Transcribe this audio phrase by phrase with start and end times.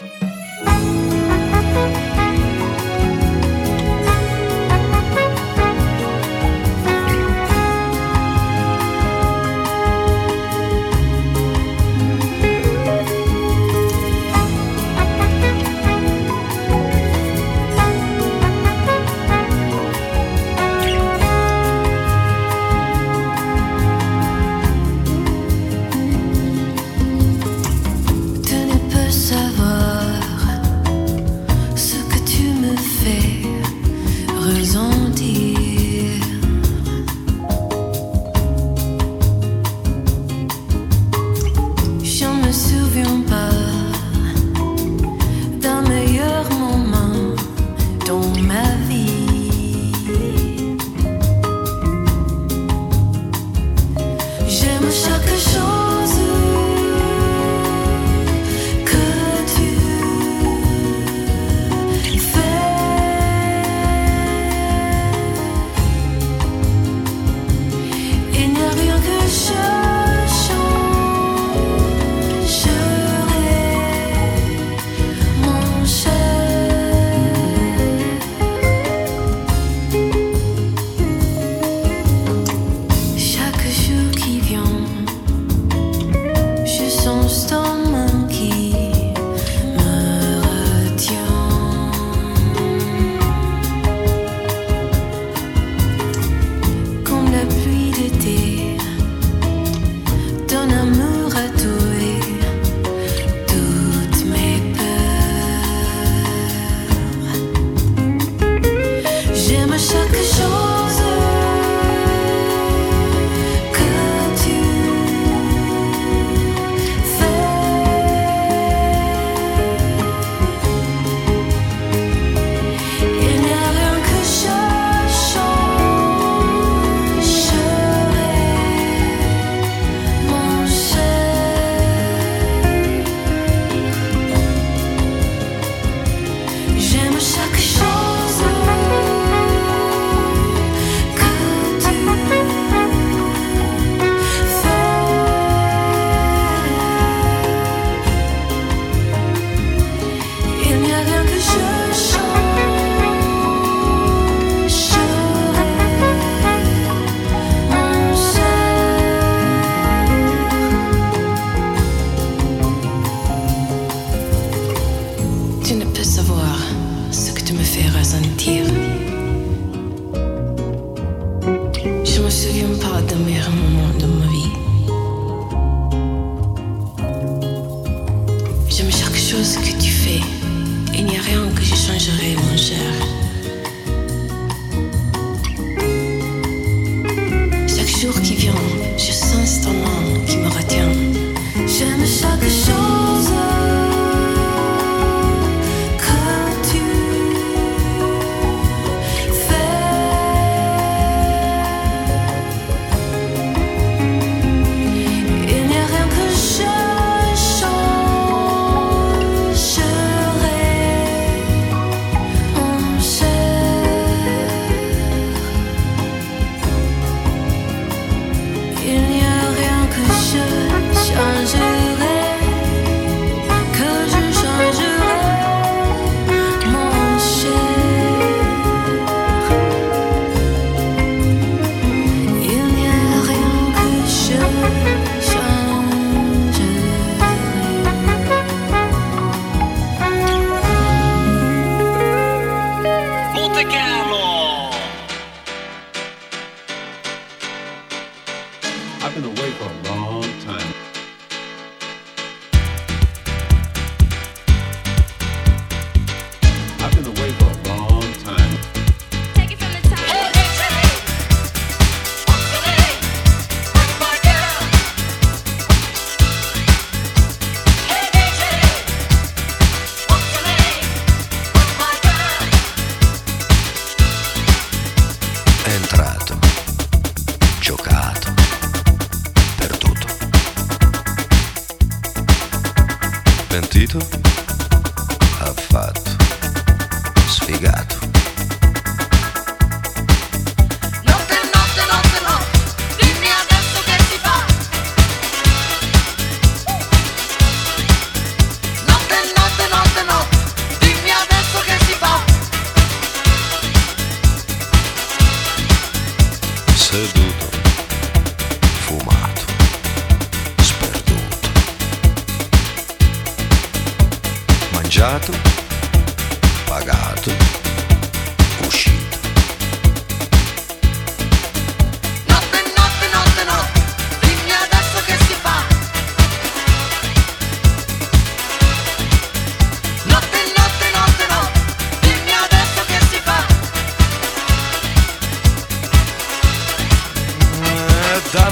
[0.00, 0.39] notte,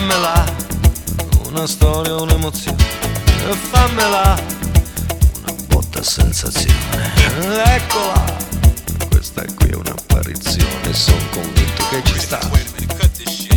[0.09, 0.43] fammela
[1.49, 2.83] una storia, un'emozione,
[3.71, 4.41] fammela
[5.43, 7.13] una botta sensazione.
[7.77, 8.25] Eccola,
[9.11, 13.48] questa qui è un'apparizione, sono convinto che ci sta.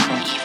[0.00, 0.43] people.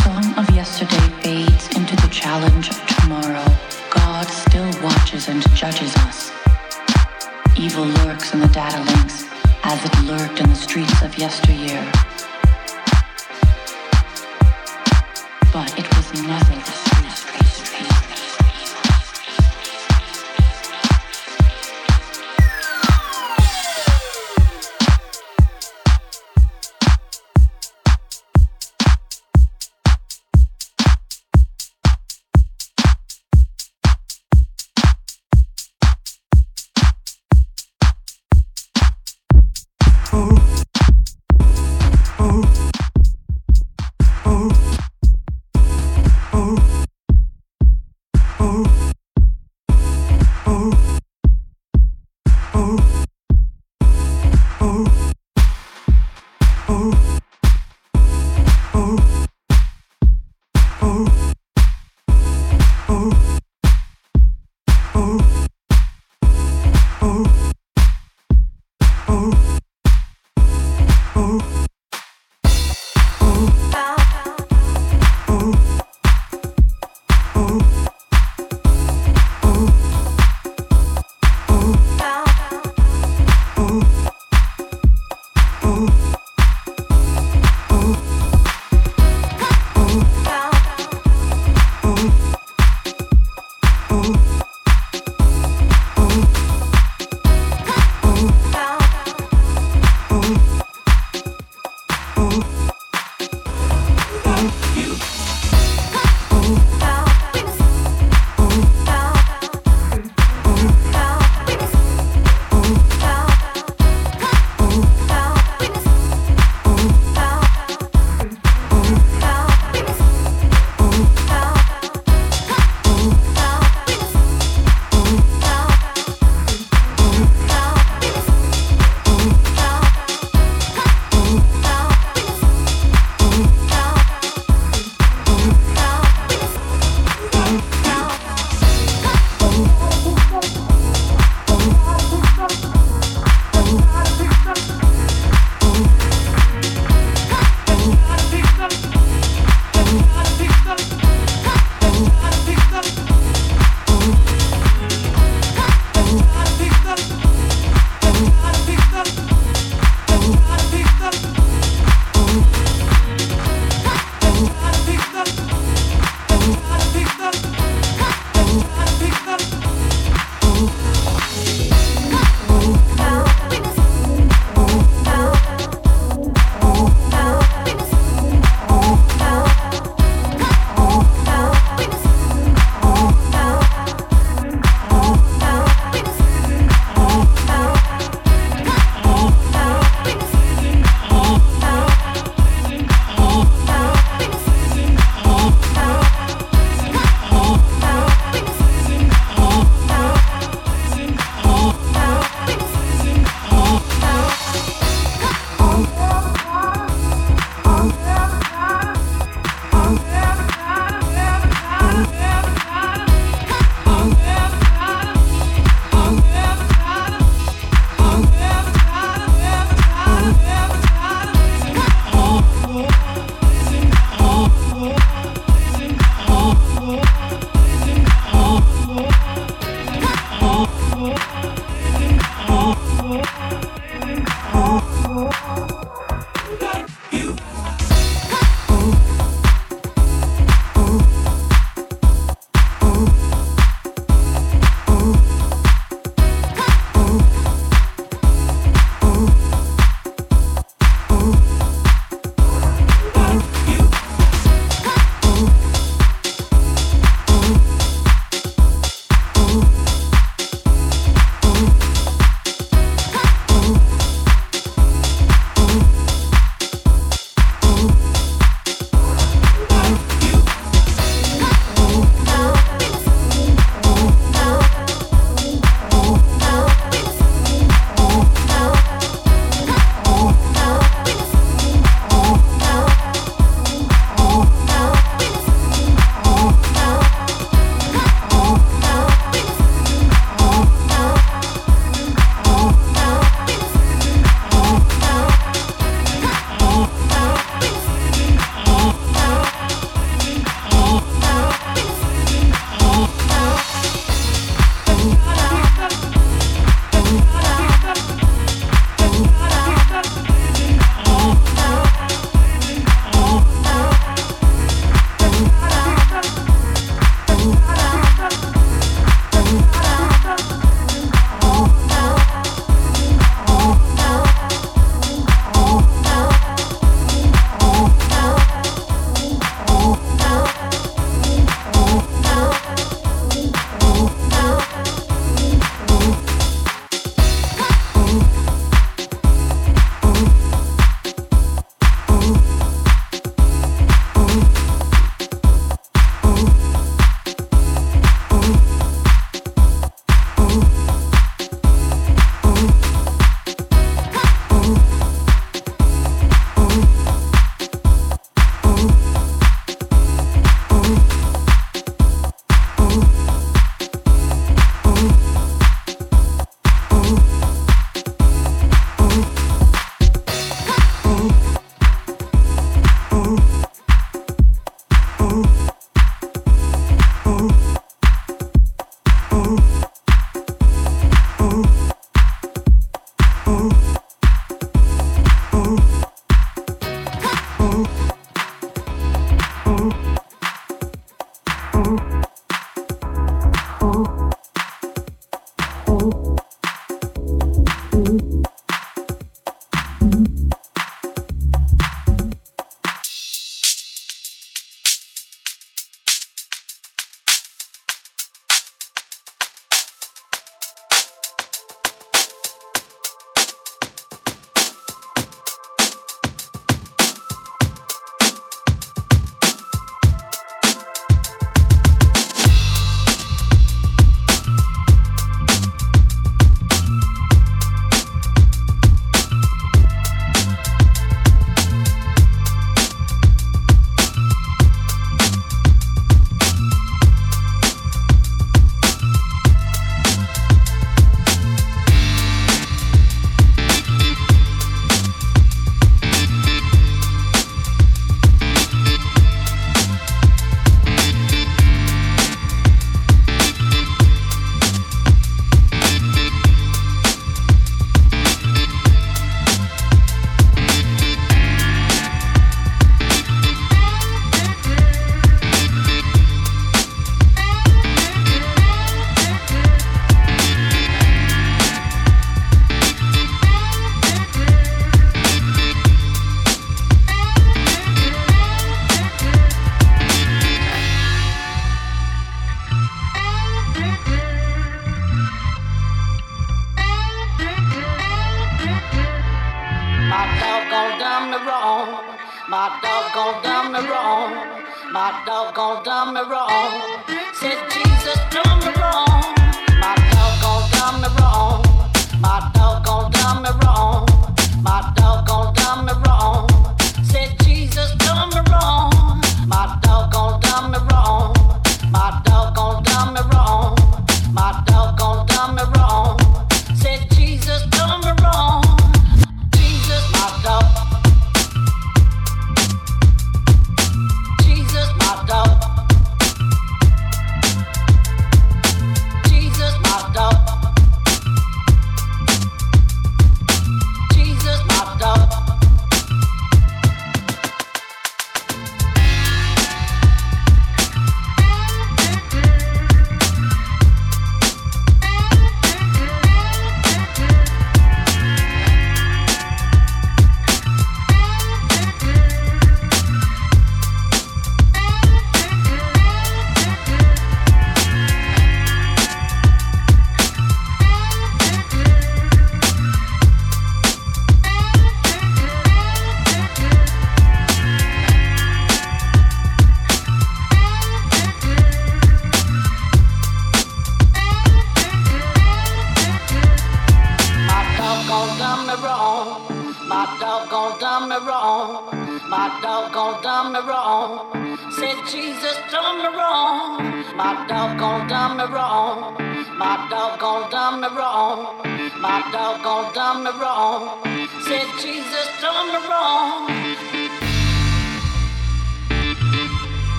[0.00, 3.44] The song of yesterday fades into the challenge of tomorrow,
[3.90, 6.32] God still watches and judges us.
[7.54, 9.26] Evil lurks in the data links
[9.62, 11.84] as it lurked in the streets of yesteryear.
[15.52, 16.79] But it was nothing.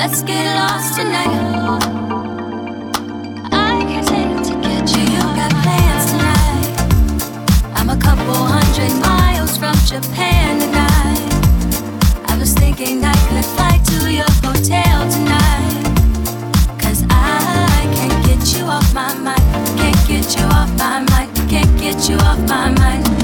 [0.00, 2.00] Let's get lost tonight.
[9.90, 12.30] Japan tonight.
[12.30, 15.82] I was thinking I could fly to your hotel tonight.
[16.78, 19.42] Cause I can't get you off my mind.
[19.76, 21.34] Can't get you off my mind.
[21.50, 23.19] Can't get you off my mind.